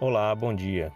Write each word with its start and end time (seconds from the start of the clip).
Olá, 0.00 0.34
bom 0.34 0.54
dia. 0.54 0.90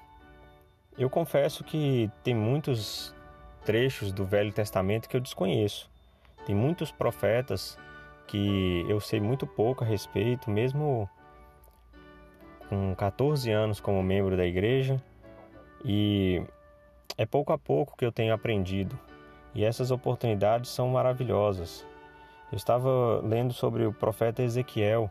Eu 0.96 1.10
confesso 1.10 1.62
que 1.62 2.10
tem 2.22 2.34
muitos 2.34 3.14
trechos 3.62 4.10
do 4.10 4.24
Velho 4.24 4.50
Testamento 4.50 5.10
que 5.10 5.14
eu 5.14 5.20
desconheço. 5.20 5.90
Tem 6.46 6.54
muitos 6.54 6.90
profetas 6.90 7.78
que 8.26 8.82
eu 8.88 8.98
sei 9.00 9.20
muito 9.20 9.46
pouco 9.46 9.84
a 9.84 9.86
respeito, 9.86 10.50
mesmo 10.50 11.06
com 12.70 12.94
14 12.94 13.50
anos 13.50 13.78
como 13.78 14.02
membro 14.02 14.38
da 14.38 14.46
igreja, 14.46 14.98
e 15.84 16.42
é 17.18 17.26
pouco 17.26 17.52
a 17.52 17.58
pouco 17.58 17.98
que 17.98 18.06
eu 18.06 18.10
tenho 18.10 18.32
aprendido. 18.32 18.98
E 19.54 19.66
essas 19.66 19.90
oportunidades 19.90 20.70
são 20.70 20.88
maravilhosas. 20.88 21.86
Eu 22.50 22.56
estava 22.56 23.20
lendo 23.22 23.52
sobre 23.52 23.84
o 23.84 23.92
profeta 23.92 24.42
Ezequiel 24.42 25.10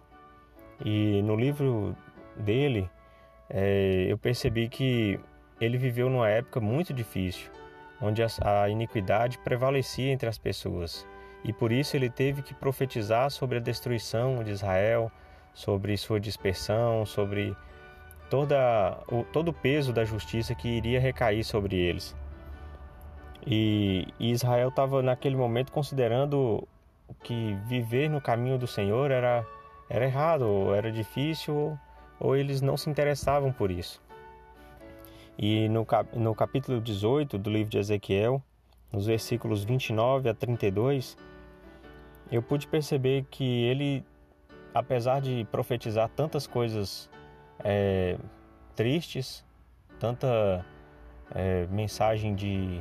e 0.84 1.22
no 1.22 1.36
livro 1.36 1.96
dele 2.36 2.90
é, 3.50 4.06
eu 4.08 4.18
percebi 4.18 4.68
que 4.68 5.20
ele 5.60 5.78
viveu 5.78 6.10
numa 6.10 6.30
época 6.30 6.60
muito 6.60 6.94
difícil, 6.94 7.50
onde 8.02 8.22
a, 8.24 8.28
a 8.64 8.70
iniquidade 8.70 9.38
prevalecia 9.40 10.12
entre 10.12 10.28
as 10.28 10.38
pessoas. 10.38 11.06
E 11.44 11.52
por 11.52 11.72
isso 11.72 11.96
ele 11.96 12.10
teve 12.10 12.42
que 12.42 12.54
profetizar 12.54 13.30
sobre 13.30 13.58
a 13.58 13.62
destruição 13.62 14.44
de 14.44 14.52
Israel, 14.52 15.12
sobre 15.54 15.96
sua 15.98 16.20
dispersão, 16.20 17.06
sobre 17.06 17.56
toda, 18.30 18.98
o, 19.12 19.24
todo 19.24 19.50
o 19.50 19.54
peso 19.54 19.94
da 19.94 20.04
justiça 20.06 20.56
que 20.56 20.68
iria 20.68 21.00
recair 21.00 21.44
sobre 21.44 21.76
eles. 21.76 22.16
E, 23.46 24.08
e 24.20 24.32
Israel 24.32 24.70
estava 24.70 25.02
naquele 25.02 25.36
momento 25.36 25.72
considerando 25.72 26.68
que 27.24 27.56
viver 27.68 28.10
no 28.10 28.22
caminho 28.22 28.58
do 28.58 28.66
Senhor 28.66 29.12
era, 29.12 29.46
era 29.90 30.06
errado, 30.06 30.74
era 30.74 30.92
difícil, 30.92 31.78
ou 32.20 32.36
eles 32.36 32.62
não 32.62 32.78
se 32.78 32.90
interessavam 32.90 33.52
por 33.52 33.72
isso. 33.72 34.02
E 35.38 35.68
no, 35.70 35.86
no 36.14 36.36
capítulo 36.36 36.80
18 36.80 37.38
do 37.38 37.50
livro 37.50 37.70
de 37.70 37.78
Ezequiel, 37.78 38.42
nos 38.92 39.08
versículos 39.08 39.64
29 39.64 40.30
a 40.30 40.34
32, 40.34 41.18
eu 42.32 42.42
pude 42.42 42.68
perceber 42.68 43.26
que 43.30 43.44
ele, 43.44 44.06
apesar 44.74 45.20
de 45.20 45.48
profetizar 45.52 46.10
tantas 46.10 46.46
coisas 46.46 47.10
é, 47.64 48.18
tristes, 48.76 49.44
tanta 50.00 50.66
é, 51.34 51.66
mensagem 51.68 52.36
de, 52.36 52.80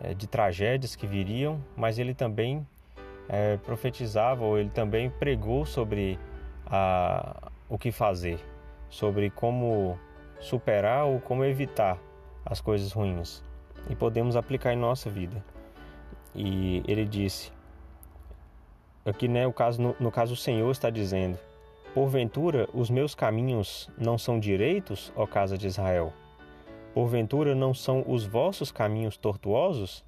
é, 0.00 0.14
de 0.14 0.26
tragédias 0.26 0.96
que 0.96 1.06
viriam, 1.06 1.62
mas 1.76 1.98
ele 1.98 2.14
também 2.14 2.66
é, 3.28 3.56
profetizava, 3.58 4.44
ou 4.44 4.58
ele 4.58 4.70
também 4.70 5.10
pregou 5.10 5.66
sobre 5.66 6.18
a, 6.66 7.50
o 7.68 7.78
que 7.78 7.90
fazer, 7.90 8.38
sobre 8.88 9.30
como 9.30 9.98
superar 10.40 11.06
ou 11.06 11.20
como 11.20 11.44
evitar 11.44 11.98
as 12.44 12.60
coisas 12.60 12.92
ruins 12.92 13.42
e 13.88 13.94
podemos 13.94 14.36
aplicar 14.36 14.72
em 14.72 14.76
nossa 14.76 15.10
vida. 15.10 15.44
E 16.34 16.82
ele 16.86 17.04
disse, 17.04 17.52
aqui 19.04 19.28
né, 19.28 19.46
o 19.46 19.52
caso, 19.52 19.80
no, 19.80 19.96
no 19.98 20.10
caso 20.10 20.34
o 20.34 20.36
Senhor 20.36 20.70
está 20.70 20.90
dizendo, 20.90 21.38
Porventura 21.96 22.68
os 22.74 22.90
meus 22.90 23.14
caminhos 23.14 23.88
não 23.96 24.18
são 24.18 24.38
direitos, 24.38 25.10
ó 25.16 25.26
casa 25.26 25.56
de 25.56 25.66
Israel? 25.66 26.12
Porventura 26.92 27.54
não 27.54 27.72
são 27.72 28.04
os 28.06 28.26
vossos 28.26 28.70
caminhos 28.70 29.16
tortuosos? 29.16 30.04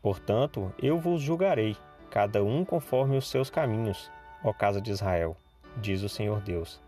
Portanto, 0.00 0.72
eu 0.82 0.98
vos 0.98 1.20
julgarei, 1.20 1.76
cada 2.10 2.42
um 2.42 2.64
conforme 2.64 3.18
os 3.18 3.28
seus 3.28 3.50
caminhos, 3.50 4.10
ó 4.42 4.54
casa 4.54 4.80
de 4.80 4.90
Israel, 4.90 5.36
diz 5.80 6.02
o 6.02 6.08
Senhor 6.08 6.40
Deus. 6.40 6.80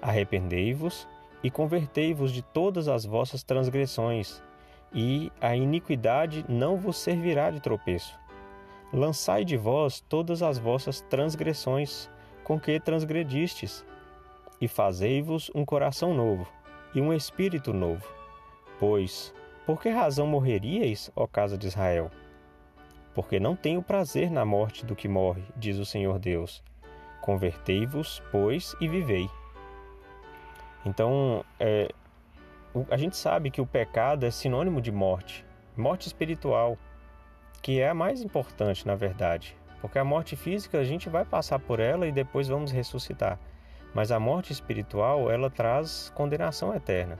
Arrependei-vos 0.00 1.08
e 1.42 1.50
convertei-vos 1.50 2.32
de 2.32 2.42
todas 2.42 2.88
as 2.88 3.04
vossas 3.04 3.42
transgressões, 3.42 4.42
e 4.92 5.30
a 5.40 5.54
iniquidade 5.54 6.44
não 6.48 6.76
vos 6.76 6.96
servirá 6.96 7.50
de 7.50 7.60
tropeço. 7.60 8.18
Lançai 8.92 9.44
de 9.44 9.56
vós 9.56 10.00
todas 10.00 10.42
as 10.42 10.58
vossas 10.58 11.00
transgressões 11.00 12.08
com 12.42 12.58
que 12.58 12.78
transgredistes, 12.78 13.84
e 14.60 14.66
fazei-vos 14.68 15.50
um 15.54 15.64
coração 15.64 16.14
novo 16.14 16.48
e 16.94 17.00
um 17.00 17.12
espírito 17.12 17.72
novo. 17.72 18.06
Pois, 18.78 19.34
por 19.66 19.80
que 19.80 19.88
razão 19.88 20.26
morreríeis, 20.26 21.10
ó 21.14 21.26
casa 21.26 21.58
de 21.58 21.66
Israel? 21.66 22.10
Porque 23.14 23.40
não 23.40 23.56
tenho 23.56 23.82
prazer 23.82 24.30
na 24.30 24.44
morte 24.44 24.84
do 24.86 24.94
que 24.94 25.08
morre, 25.08 25.42
diz 25.56 25.78
o 25.78 25.84
Senhor 25.84 26.18
Deus. 26.18 26.62
Convertei-vos, 27.26 28.22
pois, 28.30 28.76
e 28.80 28.88
vivei. 28.88 29.28
Então, 30.84 31.44
é, 31.58 31.90
a 32.88 32.96
gente 32.96 33.16
sabe 33.16 33.50
que 33.50 33.60
o 33.60 33.66
pecado 33.66 34.24
é 34.24 34.30
sinônimo 34.30 34.80
de 34.80 34.92
morte, 34.92 35.44
morte 35.76 36.06
espiritual, 36.06 36.78
que 37.60 37.80
é 37.80 37.88
a 37.88 37.94
mais 37.94 38.22
importante, 38.22 38.86
na 38.86 38.94
verdade. 38.94 39.56
Porque 39.80 39.98
a 39.98 40.04
morte 40.04 40.36
física 40.36 40.78
a 40.78 40.84
gente 40.84 41.08
vai 41.08 41.24
passar 41.24 41.58
por 41.58 41.80
ela 41.80 42.06
e 42.06 42.12
depois 42.12 42.46
vamos 42.46 42.70
ressuscitar. 42.70 43.40
Mas 43.92 44.12
a 44.12 44.20
morte 44.20 44.52
espiritual, 44.52 45.28
ela 45.28 45.50
traz 45.50 46.12
condenação 46.14 46.72
eterna. 46.72 47.18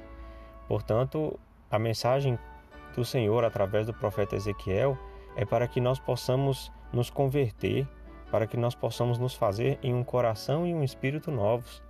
Portanto, 0.69 1.39
a 1.69 1.81
mensagem 1.81 2.39
do 2.95 3.05
Senhor 3.05 3.45
através 3.45 3.87
do 3.87 3.93
profeta 3.93 4.37
Ezequiel 4.37 4.97
é 5.35 5.45
para 5.45 5.67
que 5.67 5.81
nós 5.81 5.99
possamos 5.99 6.71
nos 6.93 7.11
converter, 7.11 7.87
para 8.31 8.47
que 8.47 8.57
nós 8.57 8.75
possamos 8.75 9.19
nos 9.19 9.35
fazer 9.35 9.79
em 9.83 9.95
um 9.95 10.05
coração 10.05 10.67
e 10.67 10.75
um 10.75 10.83
espírito 10.83 11.31
novos 11.31 11.83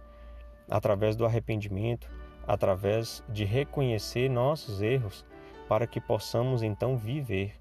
através 0.68 1.16
do 1.16 1.24
arrependimento, 1.24 2.10
através 2.46 3.22
de 3.28 3.44
reconhecer 3.44 4.28
nossos 4.28 4.82
erros, 4.82 5.24
para 5.68 5.86
que 5.86 6.00
possamos 6.00 6.62
então 6.62 6.96
viver. 6.96 7.54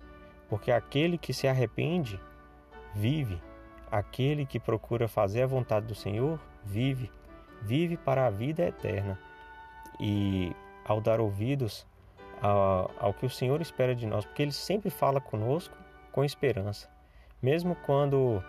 Porque 0.50 0.72
aquele 0.72 1.18
que 1.18 1.34
se 1.34 1.48
arrepende, 1.48 2.20
vive. 2.94 3.42
Aquele 3.92 4.46
que 4.46 4.60
procura 4.60 5.08
fazer 5.08 5.44
a 5.44 5.48
vontade 5.48 5.86
do 5.86 5.96
Senhor, 5.96 6.40
vive. 6.64 7.12
Vive 7.62 7.98
para 7.98 8.28
a 8.28 8.30
vida 8.30 8.64
eterna. 8.64 9.20
E 10.00 10.56
ao 10.84 11.02
dar 11.02 11.20
ouvidos 11.20 11.88
ao, 12.42 13.14
que 13.14 13.26
o 13.26 13.30
Senhor 13.30 13.62
espera 13.62 13.96
de 13.96 14.06
nós, 14.06 14.26
porque 14.26 14.44
Ele 14.44 14.52
sempre 14.52 14.90
fala 14.90 15.20
conosco 15.20 15.76
com 16.12 16.24
esperança. 16.24 16.90
Mesmo 17.42 17.76
quando 17.86 18.44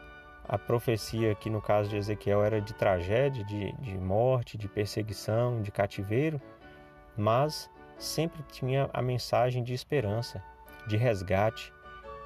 a 0.49 0.59
profecia, 0.59 1.35
que 1.35 1.51
no 1.51 1.61
caso 1.61 1.89
de 1.89 1.97
Ezequiel 1.97 2.45
era 2.45 2.61
de 2.61 2.73
tragédia, 2.75 3.45
de, 3.45 3.73
de 3.73 3.99
morte, 3.99 4.57
de 4.57 4.69
perseguição, 4.69 5.61
de 5.61 5.71
cativeiro, 5.71 6.41
mas 7.17 7.71
sempre 7.99 8.43
tinha 8.45 8.89
a 8.93 9.03
mensagem 9.03 9.63
de 9.63 9.75
esperança, 9.75 10.43
de 10.87 10.97
resgate, 10.97 11.73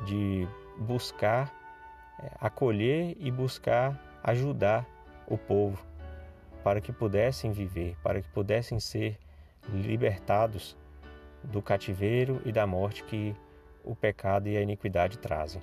de 0.04 0.46
buscar 0.78 1.52
é, 2.22 2.30
acolher 2.40 3.16
e 3.18 3.30
buscar 3.30 3.98
ajudar 4.22 4.86
o 5.26 5.38
povo 5.38 5.82
para 6.62 6.80
que 6.80 6.92
pudessem 6.92 7.52
viver, 7.52 7.96
para 8.02 8.20
que 8.20 8.28
pudessem 8.28 8.78
ser 8.78 9.18
libertados 9.72 10.76
do 11.42 11.62
cativeiro 11.62 12.40
e 12.44 12.52
da 12.52 12.66
morte 12.66 13.02
que 13.04 13.34
o 13.82 13.94
pecado 13.94 14.48
e 14.48 14.56
a 14.56 14.60
iniquidade 14.60 15.18
trazem. 15.18 15.62